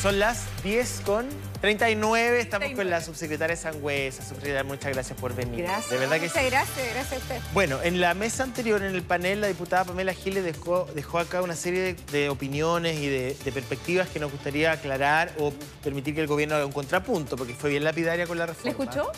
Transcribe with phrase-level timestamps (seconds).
[0.00, 1.26] son las 10 con
[1.60, 2.40] 39.
[2.40, 4.22] Estamos con la subsecretaria Sangüesa.
[4.22, 5.64] Subsecretaria, muchas gracias por venir.
[5.64, 5.90] Gracias.
[5.90, 6.48] De verdad que Muchas sí.
[6.48, 7.40] gracias, gracias a usted.
[7.52, 11.42] Bueno, en la mesa anterior, en el panel, la diputada Pamela Giles dejó, dejó acá
[11.42, 15.52] una serie de, de opiniones y de, de perspectivas que nos gustaría aclarar o
[15.84, 18.64] permitir que el gobierno haga un contrapunto, porque fue bien lapidaria con la reforma.
[18.64, 19.12] ¿Le escuchó?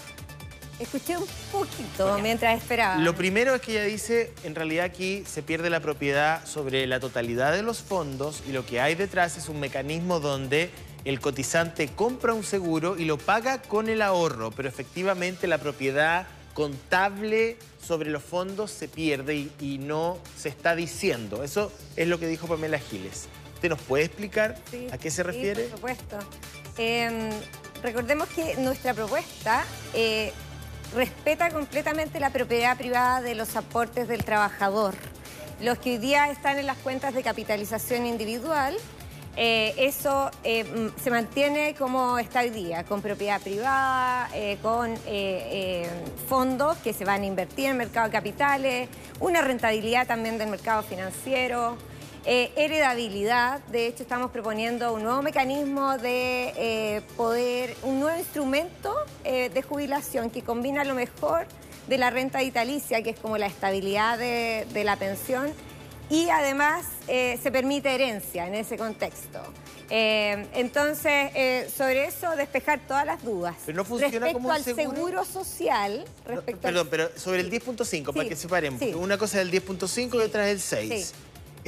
[0.82, 2.96] Escuché un poquito mientras esperaba.
[2.98, 6.98] Lo primero es que ella dice, en realidad aquí se pierde la propiedad sobre la
[7.00, 10.70] totalidad de los fondos y lo que hay detrás es un mecanismo donde
[11.04, 16.26] el cotizante compra un seguro y lo paga con el ahorro, pero efectivamente la propiedad
[16.54, 21.42] contable sobre los fondos se pierde y, y no se está diciendo.
[21.44, 23.28] Eso es lo que dijo Pamela Giles.
[23.54, 25.62] ¿Usted nos puede explicar Sí, a qué se sí, refiere?
[25.64, 26.18] por supuesto.
[26.78, 27.30] Eh,
[27.82, 29.64] recordemos que nuestra propuesta
[29.94, 30.32] eh,
[30.94, 34.94] respeta completamente la propiedad privada de los aportes del trabajador.
[35.60, 38.76] Los que hoy día están en las cuentas de capitalización individual,
[39.36, 44.94] eh, eso eh, mm, se mantiene como está hoy día, con propiedad privada, eh, con
[46.28, 48.88] fondos que se van a invertir en el mercado de capitales,
[49.20, 51.76] una rentabilidad también del mercado financiero.
[52.24, 58.94] Eh, heredabilidad, de hecho estamos proponiendo un nuevo mecanismo de eh, poder, un nuevo instrumento
[59.24, 61.46] eh, de jubilación que combina lo mejor
[61.88, 65.52] de la renta vitalicia, que es como la estabilidad de, de la pensión,
[66.10, 69.40] y además se permite herencia en ese contexto.
[69.88, 73.56] Entonces, sobre eso, despejar todas las dudas.
[73.66, 74.90] Pero no funciona respecto como un al seguro.
[74.96, 78.78] seguro social, No, respecto al- Perdón, pero sobre el 10.5, para Sí, que separemos.
[78.78, 78.86] sí.
[78.86, 81.14] porque Una cosa es el 10.5 y otra es el 6.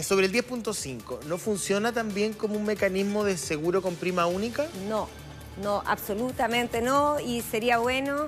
[0.03, 4.67] Sobre el 10.5, ¿no funciona también como un mecanismo de seguro con prima única?
[4.89, 5.09] No,
[5.63, 7.21] no, absolutamente no.
[7.21, 8.27] Y sería bueno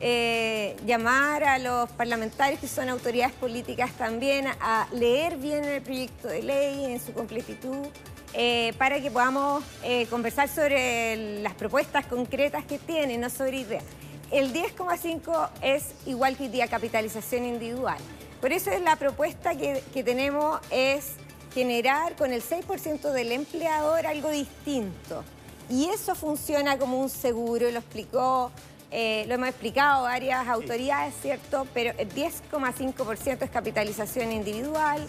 [0.00, 6.28] eh, llamar a los parlamentarios que son autoridades políticas también a leer bien el proyecto
[6.28, 7.86] de ley en su completitud.
[8.34, 13.84] eh, para que podamos eh, conversar sobre las propuestas concretas que tiene, no sobre ideas.
[14.30, 17.98] El 10,5 es igual que día capitalización individual.
[18.42, 21.12] Por eso es la propuesta que, que tenemos es
[21.54, 25.22] generar con el 6% del empleador algo distinto.
[25.70, 28.50] Y eso funciona como un seguro, lo explicó,
[28.90, 31.68] eh, lo hemos explicado varias autoridades, ¿cierto?
[31.72, 35.06] Pero el 10,5% es capitalización individual.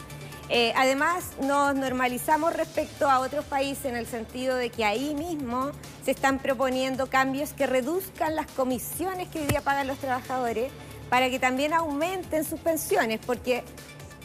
[0.49, 5.71] Eh, además, nos normalizamos respecto a otros países en el sentido de que ahí mismo
[6.05, 10.71] se están proponiendo cambios que reduzcan las comisiones que hoy día pagan los trabajadores
[11.09, 13.63] para que también aumenten sus pensiones, porque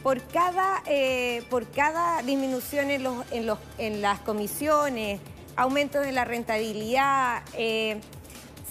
[0.03, 5.21] por cada, eh, por cada disminución en, los, en, los, en las comisiones,
[5.57, 8.01] aumento de la rentabilidad, eh,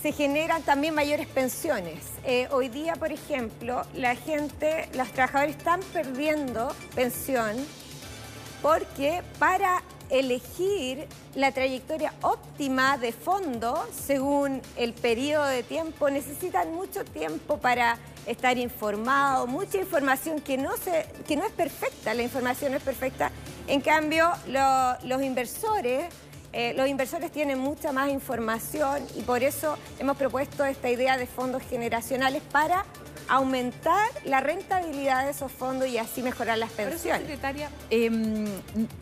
[0.02, 2.00] se generan también mayores pensiones.
[2.24, 7.56] Eh, hoy día, por ejemplo, la gente, los trabajadores están perdiendo pensión
[8.62, 17.04] porque para elegir la trayectoria óptima de fondo, según el periodo de tiempo, necesitan mucho
[17.06, 22.72] tiempo para estar informados, mucha información que no, se, que no es perfecta, la información
[22.72, 23.32] no es perfecta.
[23.68, 26.06] En cambio, lo- los inversores,
[26.54, 31.28] eh, los inversores tienen mucha más información y por eso hemos propuesto esta idea de
[31.28, 32.86] fondos generacionales para
[33.30, 37.22] aumentar la rentabilidad de esos fondos y así mejorar las Pero, pensiones.
[37.22, 38.46] secretaria, em,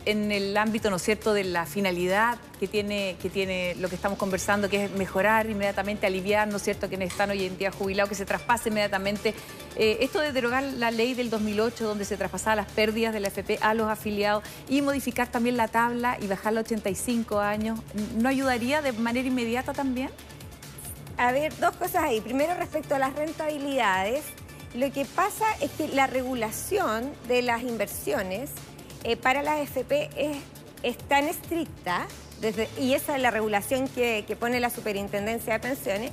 [0.04, 3.94] en el ámbito, ¿no es cierto?, de la finalidad que tiene, que tiene lo que
[3.94, 7.70] estamos conversando, que es mejorar inmediatamente, aliviar, ¿no es cierto?, quienes están hoy en día
[7.70, 9.34] jubilados, que se traspase inmediatamente.
[9.76, 13.28] Eh, esto de derogar la ley del 2008, donde se traspasaban las pérdidas de la
[13.28, 17.78] FP a los afiliados, y modificar también la tabla y bajarla a 85 años,
[18.16, 20.10] ¿no ayudaría de manera inmediata también?
[21.18, 22.20] A ver, dos cosas ahí.
[22.20, 24.22] Primero, respecto a las rentabilidades,
[24.74, 28.50] lo que pasa es que la regulación de las inversiones
[29.04, 30.10] eh, para las FP
[30.82, 32.06] es, tan estricta,
[32.78, 36.12] y esa es la regulación que, pone la Superintendencia de Pensiones,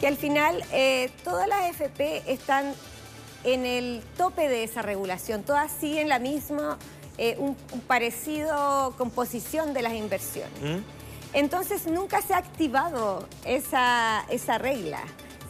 [0.00, 2.72] que al final eh, todas las FP están
[3.44, 6.78] en el tope de esa regulación, todas siguen la misma,
[7.18, 10.60] eh, un, un parecido composición de las inversiones.
[10.62, 10.99] ¿Mm?
[11.32, 15.00] Entonces nunca se ha activado esa, esa regla,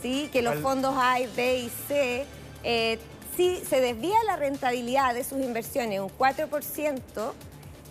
[0.03, 0.29] ¿sí?
[0.33, 2.27] Que los fondos A, B y C,
[2.65, 2.99] eh,
[3.37, 7.33] si se desvía la rentabilidad de sus inversiones un 4%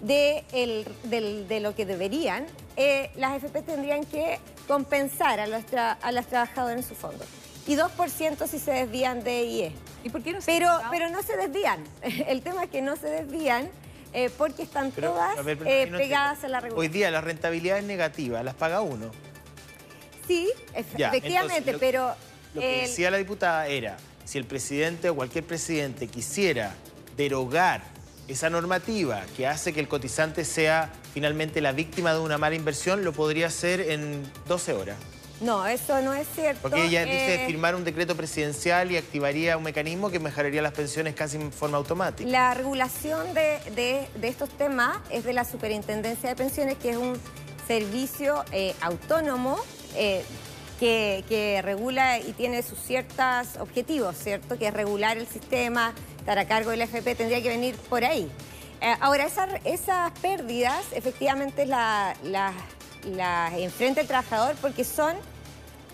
[0.01, 2.45] de, el- del- de lo que deberían,
[2.77, 7.25] eh, las FP tendrían que compensar a los, tra- a los trabajadores en su fondo.
[7.67, 9.71] Y 2% si se desvían de IE.
[10.03, 11.83] ¿Y por qué no se Pero, pero no se desvían.
[12.27, 13.69] El tema es que no se desvían
[14.13, 16.47] eh, porque están Pero, todas a ver, pero eh, no pegadas entiendo.
[16.47, 16.93] a la Hoy regulación.
[16.93, 19.11] día la rentabilidad es negativa, las paga uno.
[20.27, 20.49] Sí,
[20.97, 22.15] Ya, efectivamente, entonces, lo- pero
[22.55, 26.75] Lo que el- decía la diputada era, si el presidente o cualquier presidente quisiera
[27.17, 27.81] derogar
[28.27, 33.03] esa normativa que hace que el cotizante sea finalmente la víctima de una mala inversión
[33.03, 34.97] lo podría hacer en 12 horas.
[35.41, 36.61] No, eso no es cierto.
[36.63, 40.73] Porque ella dice Eh, firmar un decreto presidencial y activaría un mecanismo que mejoraría las
[40.73, 42.29] pensiones casi en forma automática.
[42.29, 46.97] La regulación de, de- de estos temas es de la Superintendencia de Pensiones, que es
[46.97, 47.17] un
[47.67, 49.57] servicio eh, autónomo
[49.95, 50.23] eh,
[50.79, 54.57] que, que regula y tiene sus ciertos objetivos, ¿cierto?
[54.57, 58.29] Que es regular el sistema, estar a cargo del FP, tendría que venir por ahí.
[59.01, 62.53] Ahora, esas, esas pérdidas efectivamente las la,
[63.05, 65.15] las enfrenta el trabajador porque son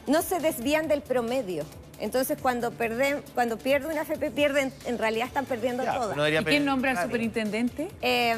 [0.07, 1.65] no se desvían del promedio.
[1.99, 6.17] Entonces, cuando, perden, cuando pierde una FP, pierden, en realidad están perdiendo Ya, todas.
[6.17, 7.87] no ¿Y quién nombra al superintendente?
[8.01, 8.35] Eh,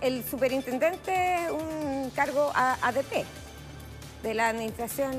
[0.00, 3.24] el superintendente es un cargo A- ADP
[4.24, 5.12] de la administración,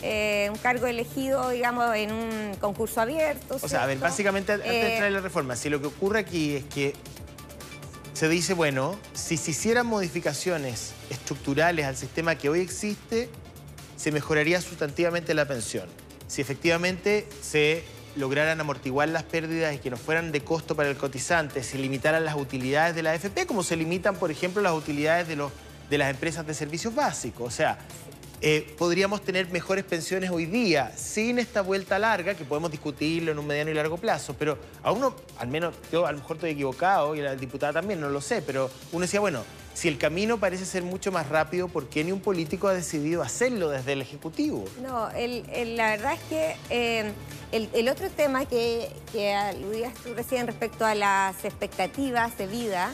[0.00, 3.56] eh, un cargo elegido, digamos, en un concurso abierto.
[3.60, 6.20] O sea, a ver, básicamente antes de Eh, traer la reforma, si lo que ocurre
[6.20, 6.94] aquí es que
[8.14, 13.30] se dice, bueno, si se hicieran modificaciones estructurales al sistema que hoy existe,
[13.96, 15.88] se mejoraría sustantivamente la pensión.
[16.26, 17.84] Si efectivamente se
[18.16, 22.24] lograran amortiguar las pérdidas y que no fueran de costo para el cotizante, se limitaran
[22.24, 25.50] las utilidades de la AFP, como se limitan, por ejemplo, las utilidades de, los,
[25.88, 27.46] de las empresas de servicios básicos.
[27.46, 27.78] O sea,
[28.44, 33.38] eh, podríamos tener mejores pensiones hoy día sin esta vuelta larga, que podemos discutirlo en
[33.38, 36.50] un mediano y largo plazo, pero a uno, al menos yo a lo mejor estoy
[36.50, 39.44] equivocado y la diputada también, no lo sé, pero uno decía, bueno,
[39.74, 43.22] si el camino parece ser mucho más rápido, ¿por qué ni un político ha decidido
[43.22, 44.64] hacerlo desde el Ejecutivo?
[44.82, 45.44] No, el-
[45.76, 47.12] la verdad es que eh,
[47.52, 52.90] el, el otro tema que, que aludías tú recién respecto a las expectativas de vida.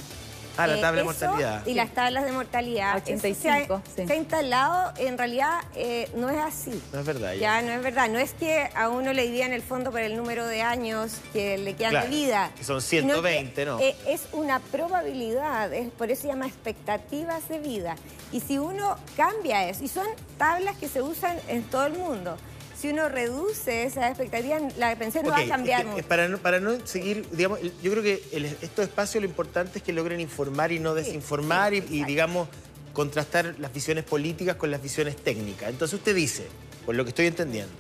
[0.59, 1.67] Ah, la eh, tabla de mortalidad.
[1.67, 2.97] Y las tablas de mortalidad.
[2.97, 4.07] eso 85, se ha, sí.
[4.09, 6.83] se ha instalado, en realidad eh, no es así.
[6.93, 7.35] No es verdad.
[7.35, 10.17] Ya no es verdad, no es que a uno le dividan el fondo por el
[10.17, 12.51] número de años que le quedan Claro, de vida.
[12.57, 13.79] que son sino 120, ¿no?
[13.79, 17.95] eh, es una probabilidad, es, por eso se llama expectativas de vida.
[18.33, 20.07] Y si uno cambia eso, y son
[20.37, 22.37] tablas que se usan en todo el mundo,
[22.81, 26.01] si uno reduce esas expectativas, la pensión no va a cambiar que, mucho.
[26.01, 29.79] eh, para, no, para no seguir, digamos, yo creo que el- estos espacios lo importante
[29.79, 32.49] es que logren informar y no desinformar sí, y- digamos,
[32.93, 35.71] contrastar las visiones políticas con las visiones técnicas.
[35.71, 36.47] Entonces usted dice,
[36.87, 37.75] por lo que estoy entendiendo,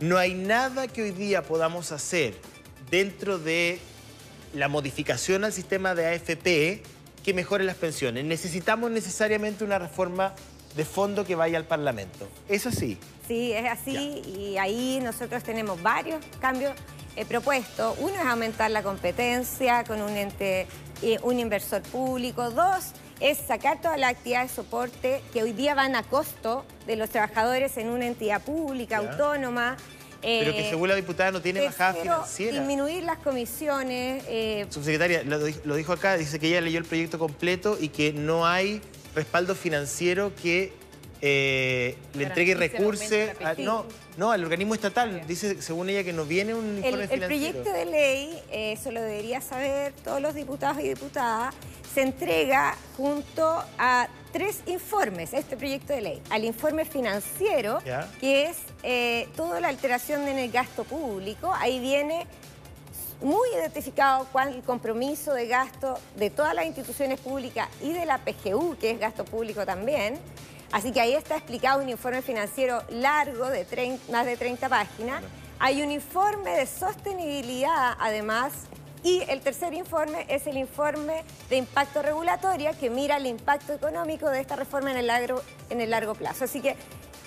[0.00, 2.34] no hay nada que hoy día podamos hacer
[2.90, 3.78] dentro de
[4.54, 6.82] la modificación al sistema de AFP
[7.22, 8.24] que mejore las pensiones.
[8.24, 10.34] Necesitamos necesariamente una reforma
[10.78, 12.28] de fondo que vaya al Parlamento.
[12.48, 12.96] ¿Es así?
[13.26, 16.72] Sí, es así y ahí nosotros tenemos varios cambios
[17.16, 17.96] eh, propuestos.
[17.98, 20.68] Uno es aumentar la competencia con un ente,
[21.02, 22.50] eh, un inversor público.
[22.52, 26.94] Dos es sacar toda la actividad de soporte que hoy día van a costo de
[26.94, 29.10] los trabajadores en una entidad pública, Ya.
[29.10, 29.76] autónoma.
[30.22, 32.58] Pero Eh, que según la diputada no tiene bajada financiera.
[32.58, 34.22] disminuir las comisiones.
[34.28, 38.46] eh, Subsecretaria, lo dijo acá, dice que ella leyó el proyecto completo y que no
[38.46, 38.80] hay
[39.14, 40.72] respaldo financiero que
[41.20, 43.10] eh, le entregue el recursos
[43.44, 45.22] a- no, no, al organismo estatal.
[45.26, 47.26] Dice, según ella, que no viene un El, informe el financiero.
[47.62, 51.54] proyecto de ley, eh, eso lo debería saber todos los diputados y diputadas,
[51.92, 56.22] se entrega junto a tres informes, este proyecto de ley.
[56.30, 58.08] Al informe financiero, Ya.
[58.20, 62.26] que es eh, toda la alteración en el gasto público, ahí viene
[63.20, 68.06] muy identificado cuál es el compromiso de gasto de todas las instituciones públicas y de
[68.06, 70.18] la PGU, que es gasto público también.
[70.70, 75.22] Así que ahí está explicado un informe financiero largo de 30 más de 30 páginas.
[75.58, 78.52] Hay un informe de sostenibilidad, además,
[79.02, 84.28] y el tercer informe es el informe de impacto regulatoria que mira el impacto económico
[84.28, 86.44] de esta reforma en el largo, en el largo plazo.
[86.44, 86.76] Así que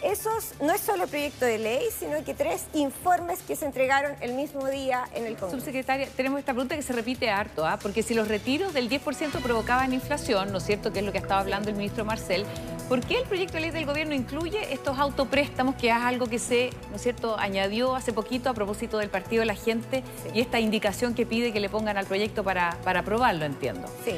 [0.04, 4.34] esos no es solo proyecto de ley, sino que tres informes que se entregaron el
[4.34, 5.58] mismo día en el Congreso.
[5.60, 7.78] Subsecretaria, tenemos esta pregunta que se repite harto, ¿ah?
[7.82, 11.18] porque si los retiros del 10% provocaban inflación, ¿no es cierto?, que es lo que
[11.20, 12.46] estaba hablando el ministro Marcel,
[12.90, 16.40] ¿por qué el proyecto de ley del gobierno incluye estos autopréstamos, que es algo que
[16.40, 20.30] se, ¿no es cierto?, añadió hace poquito a propósito del partido de la gente Sí.
[20.34, 23.88] y esta indicación que pide que le pongan al proyecto para, para aprobarlo, entiendo?
[24.04, 24.16] Sí.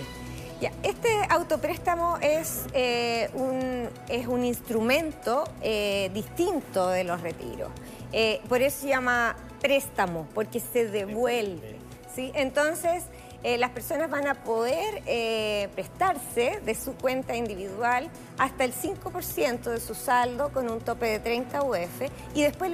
[0.84, 7.70] Este autopréstamo es, eh, un, es un instrumento eh, distinto de los retiros.
[8.14, 11.78] Eh, por eso se llama préstamo, porque se devuelve.
[12.16, 12.32] ¿sí?
[12.36, 13.04] Entonces,
[13.44, 15.04] las personas van a poder
[15.76, 21.20] prestarse de su cuenta individual hasta el 5% de su saldo con un tope de
[21.20, 22.04] 30 UF
[22.36, 22.72] y después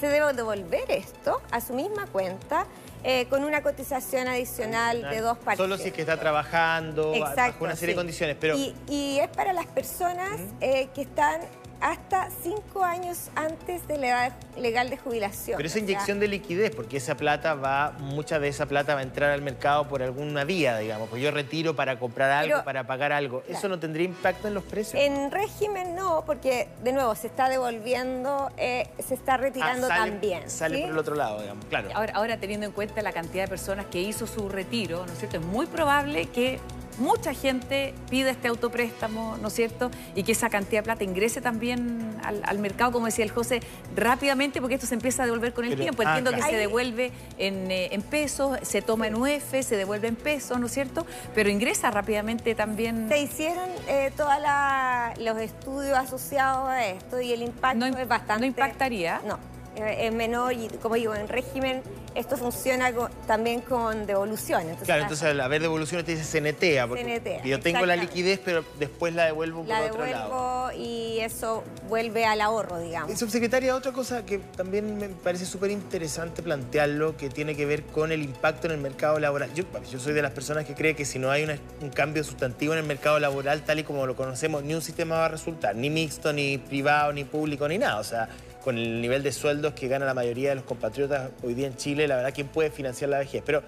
[0.00, 2.64] se debe devolver esto a su misma cuenta
[3.04, 5.58] eh, con una cotización adicional de dos partes.
[5.58, 7.86] Solo si es que está trabajando bajo una serie sí.
[7.86, 8.36] de condiciones.
[8.40, 11.40] Pero y, y es para las personas eh, que están
[11.80, 15.56] hasta cinco años antes de la edad legal de jubilación.
[15.56, 19.02] Pero esa inyección de liquidez, porque esa plata va, mucha de esa plata va a
[19.02, 21.08] entrar al mercado por alguna vía, digamos.
[21.08, 23.42] Pues yo retiro para comprar algo, para pagar algo.
[23.48, 25.02] ¿Eso no tendría impacto en los precios?
[25.02, 30.48] En régimen no, porque de nuevo se está devolviendo, eh, se está retirando ah, también.
[30.50, 31.90] Sale por el otro lado, digamos, claro.
[31.94, 35.18] Ahora, ahora, teniendo en cuenta la cantidad de personas que hizo su retiro, ¿no es
[35.18, 35.38] cierto?
[35.38, 36.58] Es muy probable que
[36.98, 39.90] mucha gente pide este autopréstamo, ¿no es cierto?
[40.14, 43.60] Y que esa cantidad de plata ingrese también al, mercado, como decía el José,
[43.94, 46.02] rápidamente, porque esto se empieza a devolver con el tiempo.
[46.04, 50.16] Ah, Entiendo que se devuelve eh, en, pesos, se toma en UF, se devuelve en
[50.16, 51.06] pesos, ¿no es cierto?
[51.34, 53.08] Pero ingresa rápidamente también.
[53.08, 54.34] Se hicieron eh, todos
[55.18, 58.40] los estudios asociados a esto y el impacto es bastante.
[58.40, 59.20] ¿No impactaría?
[59.26, 59.38] No.
[59.76, 61.82] Eh, es menor y, como digo, en régimen
[62.18, 62.92] esto funciona
[63.26, 64.64] también con devolución.
[64.84, 69.14] claro, entonces al haber devolución te dice CNT, porque yo tengo la liquidez, pero después
[69.14, 70.72] la devuelvo por otro lado.
[70.72, 73.16] y eso vuelve al ahorro, digamos.
[73.18, 78.10] Subsecretaria, otra cosa que también me parece súper interesante plantearlo, que tiene que ver con
[78.10, 79.52] el impacto en el mercado laboral.
[79.54, 81.44] Yo, yo soy de las personas que cree que si no hay
[81.80, 85.18] un cambio sustantivo en el mercado laboral, tal y como lo conocemos, ni un sistema
[85.18, 88.00] va a resultar, ni mixto, ni privado, ni público, ni nada.
[88.00, 88.28] O sea,
[88.68, 91.76] con el nivel de sueldos que gana la mayoría de los compatriotas hoy día en
[91.76, 93.42] Chile, la verdad, ¿quién puede financiar la vejez?
[93.46, 93.62] Pero,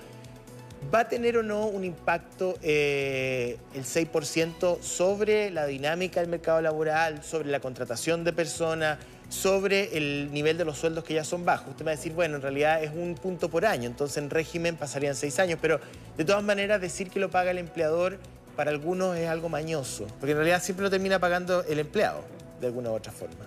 [0.94, 6.60] ¿va a tener o no un impacto eh, el 6% sobre la dinámica del mercado
[6.60, 8.98] laboral, sobre la contratación de personas,
[9.30, 11.68] sobre el nivel de los sueldos que ya son bajos?
[11.70, 14.28] Usted me va a decir, bueno, en realidad es un punto por año, entonces en
[14.28, 15.80] régimen pasarían seis años, pero
[16.18, 18.18] de todas maneras decir que lo paga el empleador
[18.54, 22.22] para algunos es algo mañoso, porque en realidad siempre lo termina pagando el empleado,
[22.60, 23.46] de alguna u otra forma.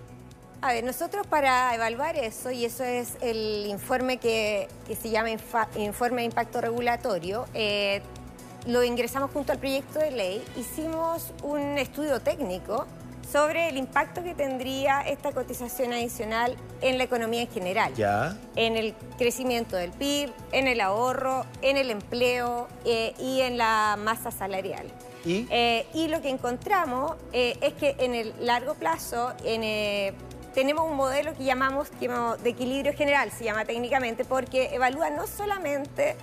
[0.63, 4.69] A ver, nosotros para evaluar eso, y eso es el informe que,
[5.01, 8.01] se llama Informe de Impacto Regulatorio, eh,
[8.65, 12.87] lo ingresamos junto al proyecto de ley, hicimos un estudio técnico
[13.29, 17.93] sobre el impacto que tendría esta cotización adicional en la economía en general.
[17.95, 18.37] Ya.
[18.55, 23.97] En el crecimiento del PIB, en el ahorro, en el empleo eh, y en la
[23.99, 24.87] masa salarial.
[25.25, 25.45] ¿Y?
[25.49, 29.63] Eh, y lo que encontramos es que en el largo plazo, en,
[30.53, 36.15] tenemos un modelo que llamamos de equilibrio general, se llama técnicamente, porque evalúa no solamente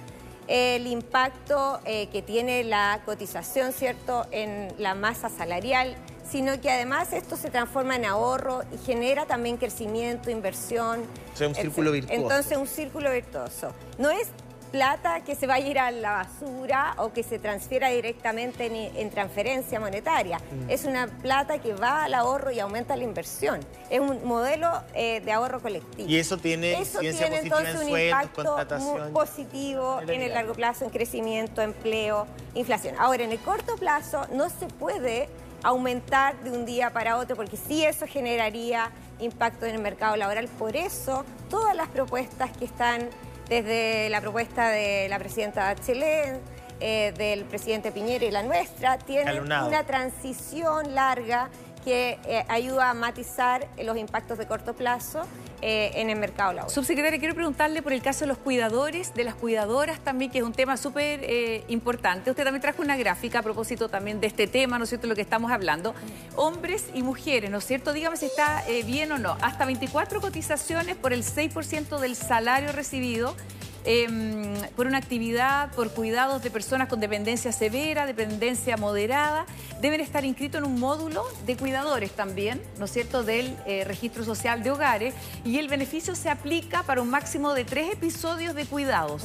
[0.49, 5.97] el impacto eh, que tiene la cotización, ¿cierto?, en la masa salarial,
[6.29, 11.05] sino que además esto se transforma en ahorro y genera también crecimiento, inversión.
[11.35, 12.21] O sea, un círculo virtuoso.
[12.21, 13.73] Entonces, un círculo virtuoso.
[13.99, 14.29] No es
[14.71, 19.11] plata que se va a ir a la basura o que se transfiera directamente en,
[19.11, 20.39] transferencia monetaria.
[20.39, 20.71] Mm.
[20.71, 23.61] Es una plata que va al ahorro y aumenta la inversión.
[23.89, 26.09] Es un modelo eh, de ahorro colectivo.
[26.09, 30.91] Y eso tiene, eso tiene entonces un impacto muy positivo en el largo plazo, en
[30.91, 32.95] crecimiento, empleo, inflación.
[32.99, 35.29] Ahora, en el corto plazo no se puede
[35.63, 40.49] aumentar de un día para otro, porque sí eso generaría impacto en el mercado laboral.
[40.49, 43.11] Por eso, todas las propuestas que están
[43.51, 46.41] desde la propuesta de la presidenta Bachelet,
[46.79, 51.51] eh, del presidente Piñera y la nuestra, tiene una transición larga
[51.85, 55.23] que eh, ayuda a matizar los impactos de corto plazo
[55.63, 56.75] eh, en el mercado laboral.
[56.75, 60.45] Subsecretaria, quiero preguntarle por el caso de los cuidadores, de las cuidadoras también, que es
[60.45, 62.31] un tema súper eh, importante.
[62.31, 65.15] Usted también trajo una gráfica a propósito también de este tema, ¿no es cierto?, lo
[65.15, 65.95] que estamos hablando.
[66.37, 67.93] Hombres y mujeres, ¿no es cierto?
[67.93, 69.37] Dígame si está bien o no.
[69.43, 73.35] Hasta 24 cotizaciones por el 6% del salario recibido
[73.85, 79.47] Em, por una actividad, por cuidados de personas con dependencia severa, dependencia moderada,
[79.81, 84.23] deben estar inscritos en un módulo de cuidadores también, ¿no es cierto?, del eh, registro
[84.23, 88.67] social de hogares y el beneficio se aplica para un máximo de tres episodios de
[88.67, 89.23] cuidados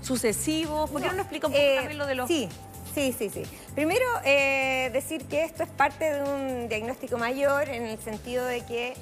[0.00, 0.90] sucesivos.
[0.90, 2.28] ¿Por qué no, nos explica un poco eh, también lo de los...
[2.28, 2.48] Sí.
[2.94, 3.42] Sí, sí, sí.
[3.74, 8.60] Primero, eh, decir que esto es parte de un diagnóstico mayor en el sentido de
[8.60, 8.94] que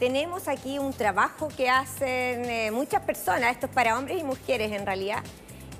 [0.00, 4.72] tenemos aquí un trabajo que hacen eh, muchas personas, esto es para hombres y mujeres
[4.72, 5.22] en realidad,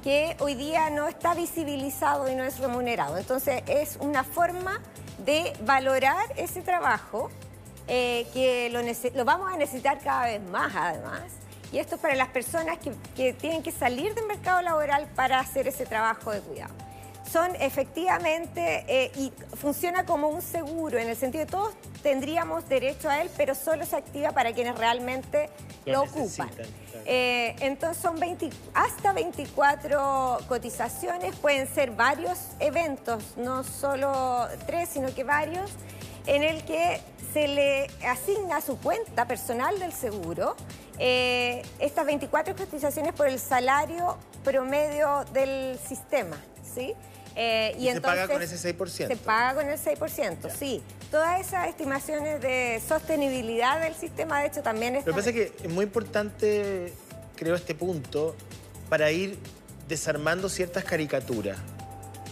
[0.04, 3.16] que hoy día no está visibilizado y no es remunerado.
[3.16, 4.80] Entonces es una forma
[5.24, 7.30] de valorar ese trabajo
[7.88, 8.68] eh, que
[9.14, 11.22] lo, vamos a necesitar cada vez más además.
[11.72, 12.78] Y esto es para las personas
[13.16, 16.74] que, tienen que salir del mercado laboral para hacer ese trabajo de cuidado
[17.30, 23.08] son efectivamente, eh, y funciona como un seguro, en el sentido de todos tendríamos derecho
[23.08, 25.50] a él, pero solo se activa para quienes realmente
[25.86, 26.50] lo, ocupan.
[27.06, 35.14] Eh, entonces son 20, hasta 24 cotizaciones, pueden ser varios eventos, no solo tres, sino
[35.14, 35.70] que varios,
[36.26, 37.00] en el que
[37.32, 40.56] se le asigna a su cuenta personal del seguro
[41.02, 46.36] eh, estas 24 cotizaciones por el salario promedio del sistema,
[46.74, 46.94] ¿sí?
[47.36, 49.08] Eh, y, se paga con ese 6%.
[49.08, 50.82] Se paga con el 6%, sí.
[51.10, 55.10] Todas esas estimaciones de sostenibilidad del sistema, de hecho, también están...
[55.10, 56.92] Lo que pasa es que es muy importante,
[57.36, 58.36] creo, este punto
[58.88, 59.38] para ir
[59.88, 61.58] desarmando ciertas caricaturas,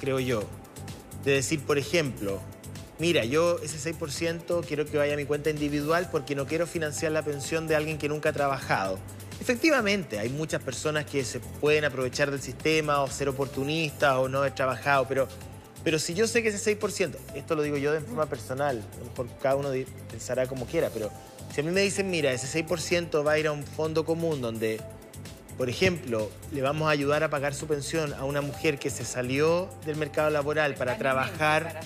[0.01, 0.43] creo yo.
[1.25, 2.41] De decir, por ejemplo,
[2.99, 7.13] mira, yo ese 6% quiero que vaya a mi cuenta individual porque no quiero financiar
[7.13, 8.99] la pensión de alguien que nunca ha trabajado.
[9.41, 14.39] Efectivamente, hay muchas personas que se pueden aprovechar del sistema o ser oportunistas o no
[14.39, 15.29] haber trabajado, pero,
[15.85, 18.99] pero si yo sé que ese 6%, esto lo digo yo de forma personal, a
[18.99, 19.71] lo mejor cada uno
[20.11, 21.11] pensará como quiera, pero
[21.55, 24.43] si a mí me dicen, mira, ese 6% va a ir a un fondo común
[24.43, 24.81] donde,
[25.57, 29.05] por ejemplo, le vamos a ayudar a pagar su pensión a una mujer que se
[29.05, 31.81] salió del mercado laboral para trabajar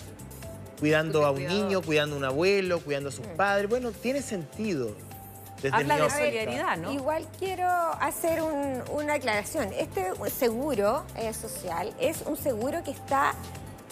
[0.80, 4.96] cuidando a un niño, cuidando a un abuelo, cuidando a sus padres, bueno, tiene sentido.
[5.70, 6.92] Habla de solidaridad, ¿no?
[6.92, 7.68] Igual quiero
[8.00, 9.72] hacer una aclaración.
[9.72, 13.34] Este seguro eh, social es un seguro que está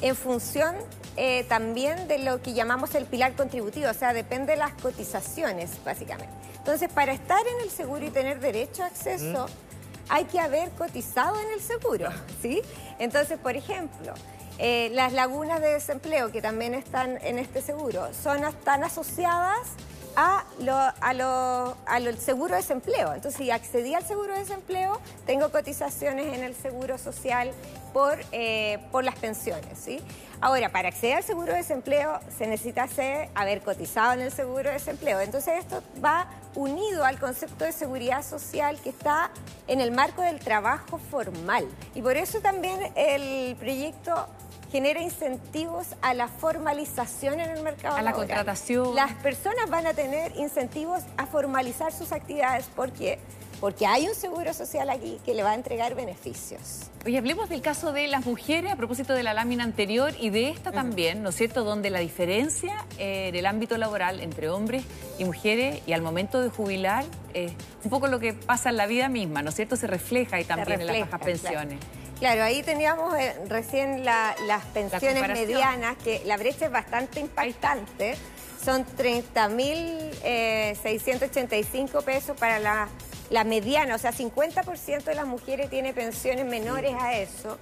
[0.00, 0.74] en función
[1.16, 5.72] eh, también de lo que llamamos el pilar contributivo, o sea, depende de las cotizaciones,
[5.84, 6.32] básicamente.
[6.56, 10.12] Entonces, para estar en el seguro y tener derecho a acceso, mm.
[10.12, 12.08] hay que haber cotizado en el seguro,
[12.42, 12.62] ¿sí?
[12.98, 14.14] Entonces, por ejemplo,
[14.58, 19.68] eh, las lagunas de desempleo que también están en este seguro son, están asociadas
[20.16, 23.14] a lo, a lo, al seguro de desempleo.
[23.14, 27.52] Entonces, si accedí al seguro de desempleo, tengo cotizaciones en el seguro social
[27.92, 29.78] por, eh, por las pensiones.
[29.78, 30.00] ¿sí?
[30.40, 32.88] Ahora, para acceder al seguro de desempleo se necesita
[33.34, 35.20] haber cotizado en el seguro de desempleo.
[35.20, 39.30] Entonces, esto va unido al concepto de seguridad social que está
[39.68, 41.66] en el marco del trabajo formal.
[41.94, 44.26] Y por eso también el proyecto
[44.70, 48.94] genera incentivos a la formalización en el mercado A la contratación.
[48.94, 53.18] Las personas van a tener incentivos a formalizar sus actividades porque
[53.60, 56.90] porque hay un seguro social aquí que le va a entregar beneficios.
[57.04, 60.48] Oye, hablemos del caso de las mujeres a propósito de la lámina anterior y de
[60.48, 64.82] esta también, ¿no es cierto?, donde la diferencia eh, en el ámbito laboral entre hombres
[65.18, 67.52] y mujeres y al momento de jubilar es
[67.84, 70.44] un poco lo que pasa en la vida misma, ¿no es cierto?, se refleja y
[70.44, 71.78] también en las bajas pensiones.
[71.80, 78.16] Claro, ahí teníamos eh, recién las pensiones medianas, que la brecha es bastante impactante.
[78.62, 82.88] Son 30.685 eh, pesos para la,
[83.30, 87.58] la mediana, o sea, 50% de las mujeres tiene pensiones menores a eso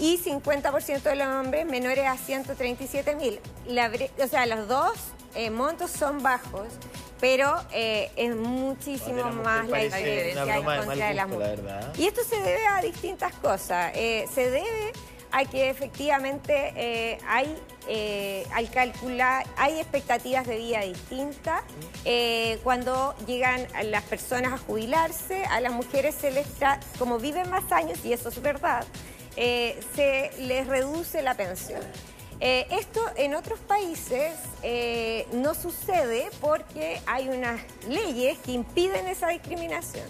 [0.00, 3.38] y 50% de los hombres menores a 137.000.
[4.24, 4.92] O sea, los dos
[5.34, 6.66] eh, montos son bajos,
[7.22, 11.64] pero eh, es muchísimo más la diferencia en contra de las mujeres.
[11.96, 13.92] Y esto se debe a distintas cosas.
[13.94, 14.90] Eh, se debe
[15.30, 17.56] a que efectivamente eh, hay,
[18.52, 21.62] al calcular, hay expectativas de vida distintas.
[22.64, 26.48] cuando llegan las personas a jubilarse, a las mujeres se les
[26.98, 28.84] como viven más años, y eso es verdad,
[29.36, 31.82] se les reduce la pensión.
[32.44, 39.28] Eh, esto en otros países eh, no sucede porque hay unas leyes que impiden esa
[39.28, 40.04] discriminación.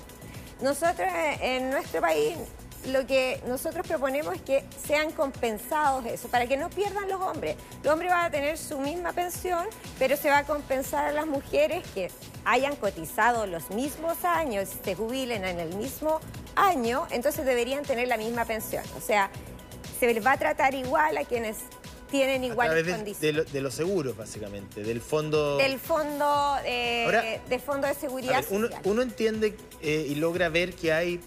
[0.62, 2.38] Nosotros eh, en nuestro país
[2.86, 7.56] lo que nosotros proponemos es que sean compensados eso, para que no pierdan los hombres.
[7.82, 9.66] Los hombres van a tener su misma pensión,
[9.98, 12.10] pero se va a compensar a las mujeres que
[12.46, 16.18] hayan cotizado los mismos años, se jubilen en el mismo
[16.56, 18.84] año, entonces deberían tener la misma pensión.
[18.96, 19.28] O sea,
[20.00, 21.58] se les va a tratar igual a quienes
[22.12, 23.52] tienen iguales condiciones.
[23.52, 25.56] De, los seguros, básicamente, del fondo...
[25.56, 31.20] Del fondo, eh, de fondo de seguridad uno, entiende eh, y logra ver que hay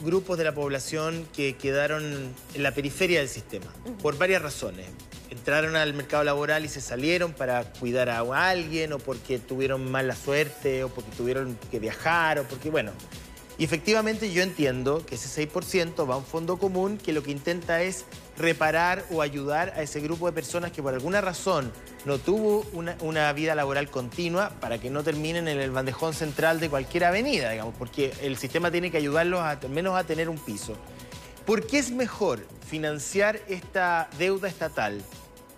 [0.00, 3.66] grupos de la población que quedaron en la periferia del sistema,
[4.02, 4.86] por varias razones.
[5.28, 10.16] Entraron al mercado laboral y se salieron para cuidar a alguien, o porque tuvieron mala
[10.16, 12.92] suerte, o porque tuvieron que viajar, o porque, bueno...
[13.60, 17.30] Y efectivamente yo entiendo que ese 6% va a un fondo común que lo que
[17.30, 18.06] intenta es
[18.38, 21.70] reparar o ayudar a ese grupo de personas que por alguna razón
[22.06, 26.70] no tuvo una, vida laboral continua para que no terminen en el bandejón central de
[26.70, 30.38] cualquier avenida, digamos, porque el sistema tiene que ayudarlos a, al menos a tener un
[30.38, 30.74] piso.
[31.44, 35.02] ¿Por qué es mejor financiar esta deuda estatal?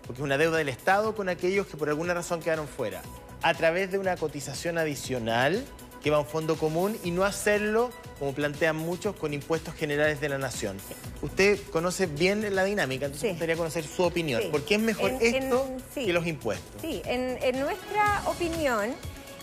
[0.08, 3.00] Porque es una deuda del Estado con aquellos que por alguna razón quedaron fuera.
[3.42, 5.64] A través de una cotización adicional
[6.02, 10.20] que va a un fondo común y no hacerlo, como plantean muchos, con impuestos generales
[10.20, 10.76] de la nación.
[11.22, 14.42] Usted conoce bien la dinámica, entonces me gustaría conocer su opinión.
[14.50, 16.80] ¿Por qué es mejor esto que los impuestos?
[16.80, 18.90] Sí, en, nuestra opinión,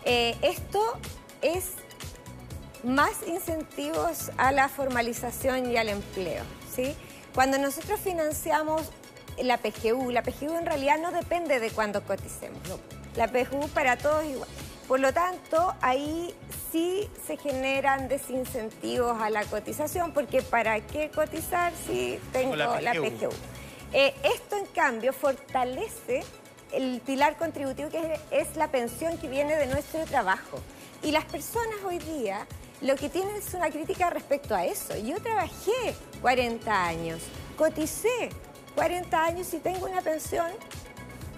[0.03, 0.99] eh, esto
[1.41, 1.73] es
[2.83, 6.43] más incentivos a la formalización y al empleo.
[6.75, 6.95] ¿sí?
[7.33, 8.89] Cuando nosotros financiamos
[9.41, 12.59] la PGU, la PGU en realidad no depende de cuándo coticemos.
[13.15, 14.49] La PGU para todos igual.
[14.89, 16.33] Por lo tanto, ahí
[16.71, 23.29] sí se generan desincentivos a la cotización, porque ¿para qué cotizar si tengo la PGU?
[23.93, 26.23] Eh, esto, en cambio, fortalece
[26.71, 27.99] el pilar contributivo que
[28.31, 30.59] es, es la pensión que viene de nuestro trabajo.
[31.03, 32.47] Y las personas hoy día
[32.81, 34.97] lo que tienen es una crítica respecto a eso.
[34.97, 37.21] Yo trabajé 40 años,
[37.55, 38.31] coticé
[38.73, 40.47] 40 años y tengo una pensión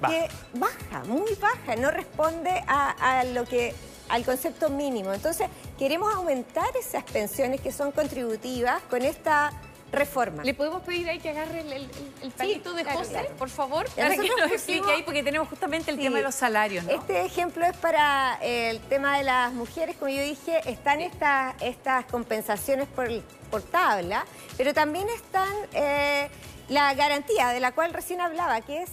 [0.10, 3.74] que baja, muy baja, no responde a, lo que
[4.10, 5.14] al concepto mínimo.
[5.14, 9.52] Entonces, queremos aumentar esas pensiones que son contributivas con esta
[9.92, 10.44] reforma.
[10.44, 11.90] ¿Le podemos pedir ahí que agarre el,
[12.22, 13.90] el, palito de José, por favor?
[13.96, 16.92] Para que nos explique ahí, porque tenemos justamente el tema de los salarios, ¿no?
[16.92, 22.06] Este ejemplo es para el tema de las mujeres, como yo dije, están estas, estas
[22.06, 23.10] compensaciones por,
[23.50, 24.26] por tabla,
[24.58, 26.30] pero también están eh,
[26.70, 28.90] la garantía de la cual recién hablaba, que es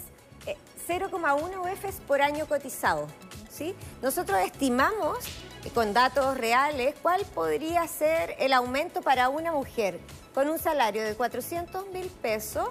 [0.89, 3.07] 0,1 eh, UFs por año cotizado.
[3.51, 3.75] ¿sí?
[4.01, 5.19] Nosotros estimamos
[5.63, 9.99] eh, con datos reales cuál podría ser el aumento para una mujer
[10.33, 12.69] con un salario de 400 mil pesos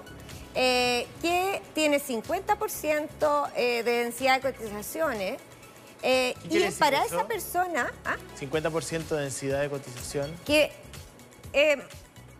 [0.55, 5.39] eh, que tiene 50% de densidad de cotizaciones.
[6.03, 7.91] y para esa persona...
[8.39, 9.15] 50% ¿ah?
[9.15, 10.35] de densidad de cotización.
[10.45, 10.71] Que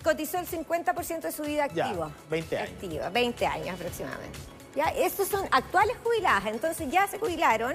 [0.04, 2.12] cotizó el 50% de su vida activa.
[2.30, 2.70] 20 años.
[2.72, 4.59] Activa, 20 años aproximadamente.
[4.76, 4.90] ¿Ya?
[4.90, 7.74] Estos son actuales jubiladas, entonces ya se jubilaron,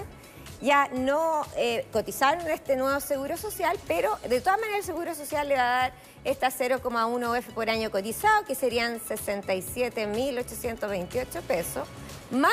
[0.60, 5.48] ya no eh, cotizaron este nuevo seguro social, pero de todas maneras el seguro social
[5.48, 5.92] le va a dar
[6.24, 11.88] esta 0,1 UF por año cotizado, que serían 67.828 pesos,
[12.30, 12.52] más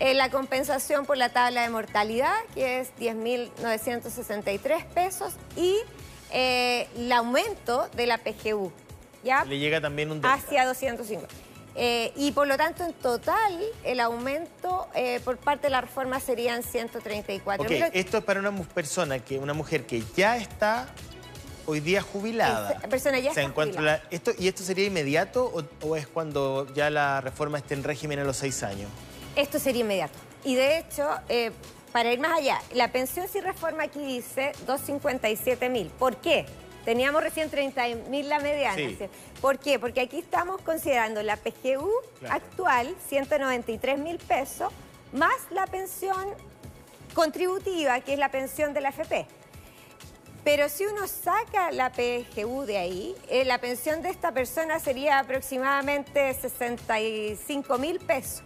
[0.00, 5.76] eh, la compensación por la tabla de mortalidad, que es 10.963 pesos, y
[6.30, 8.70] eh, el aumento de la PGU.
[9.24, 9.44] ¿ya?
[9.44, 10.24] Le llega también un...
[10.24, 11.26] Hacia 205.
[11.80, 16.18] Eh, y por lo tanto, en total, el aumento eh, por parte de la reforma
[16.18, 20.88] serían 134 okay, Esto es para una persona, que una mujer que ya está
[21.66, 22.80] hoy día jubilada.
[22.90, 24.02] persona ya está jubilada.
[24.10, 28.24] esto, ¿Y esto sería inmediato o, es cuando ya la reforma esté en régimen a
[28.24, 28.90] los seis años?
[29.36, 30.18] Esto sería inmediato.
[30.42, 31.08] Y de hecho,
[31.92, 35.90] para ir más allá, la pensión sin reforma aquí dice 257 mil.
[35.90, 36.44] ¿Por qué?
[36.88, 38.80] Teníamos recién 30 mil la mediana.
[39.42, 39.78] ¿Por qué?
[39.78, 41.92] Porque aquí estamos considerando la PGU
[42.30, 44.72] actual, 193 mil pesos,
[45.12, 46.26] más la pensión
[47.12, 49.26] contributiva, que es la pensión de la FP.
[50.44, 55.18] Pero si uno saca la PGU de ahí, eh, la pensión de esta persona sería
[55.18, 58.42] aproximadamente 65 mil pesos.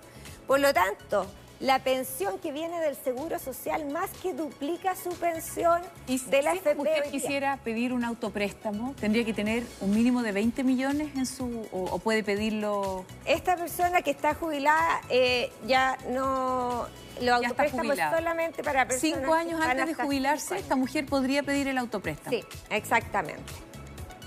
[0.48, 1.28] Por lo tanto,
[1.62, 6.58] la pensión que viene del Seguro Social más que duplica su pensión de la si
[6.58, 11.66] usted quisiera pedir un autopréstamo, ¿tendría que tener un mínimo de 20 millones en su...
[11.70, 13.04] o, puede pedirlo...?
[13.24, 16.86] Esta persona que está jubilada eh, ya no...
[17.20, 21.78] Lo autopréstamo solamente para personas Cinco años antes de jubilarse, esta mujer podría pedir el
[21.78, 22.36] autopréstamo.
[22.36, 23.52] Sí, exactamente.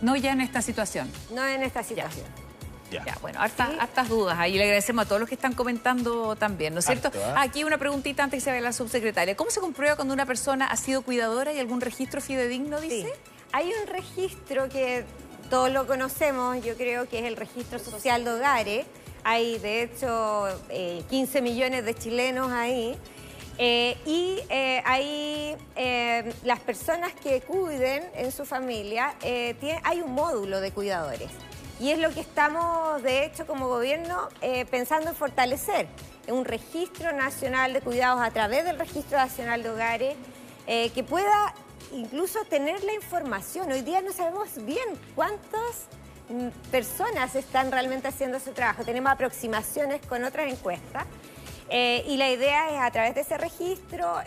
[0.01, 1.11] No ya en esta situación.
[1.33, 2.25] No en esta situación.
[2.25, 2.44] Ya,
[3.21, 4.57] bueno, hartas, dudas ahí.
[4.57, 7.11] Le agradecemos a todos los que están comentando también, ¿no es cierto?
[7.35, 7.41] ¿ah?
[7.41, 9.35] Aquí una preguntita antes que se vea la subsecretaria.
[9.35, 13.13] ¿Cómo se comprueba cuando una persona ha sido cuidadora y algún registro fidedigno, dice?
[13.51, 15.05] Hay un registro que
[15.49, 18.85] todos lo conocemos, yo creo que es el registro social de hogares.
[19.23, 20.47] Hay, de hecho,
[21.09, 22.97] 15 eh, millones de chilenos ahí.
[23.57, 25.55] Eh, y eh, ahí
[26.43, 29.15] las personas que cuiden en su familia,
[29.83, 31.29] hay un módulo de cuidadores.
[31.79, 35.87] Y es lo que estamos, de hecho, como gobierno, eh, pensando en fortalecer.
[36.27, 40.15] Un registro nacional de cuidados a través del Registro Nacional de Hogares,
[40.67, 41.53] eh, que pueda
[41.91, 43.71] incluso tener la información.
[43.71, 44.85] Hoy día no sabemos bien
[45.15, 45.87] cuántas
[46.29, 48.85] mm, personas están realmente haciendo ese trabajo.
[48.85, 51.05] Tenemos aproximaciones con otras encuestas.
[51.67, 54.19] Eh, y la idea es a través de ese registro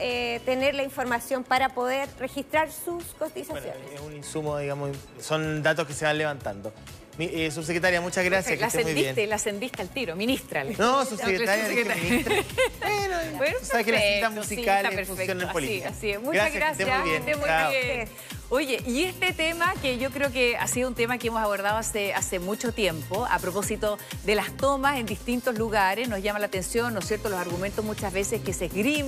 [0.44, 3.76] tener la información para poder registrar sus cotizaciones.
[3.94, 6.72] es un insumo, digamos, son datos que se van levantando.
[7.18, 8.60] Eh, subsecretaria, muchas gracias.
[8.60, 10.64] la ascendiste, la ascendiste al tiro, ministra.
[10.64, 12.34] No, subsecretaria, dije ministra.
[12.80, 15.88] bueno, bueno sabes que las citas musicales funcionan en política.
[15.88, 16.88] Así, así Muchas gracias.
[16.88, 17.38] gracias.
[17.38, 18.08] muy bien.
[18.50, 21.76] Oye, y este tema que yo creo que ha sido un tema que hemos abordado
[21.76, 26.46] hace, hace mucho tiempo, a propósito de las tomas en distintos lugares, nos llama la
[26.46, 29.06] atención, ¿no es cierto?, los argumentos muchas veces que se esgrimen.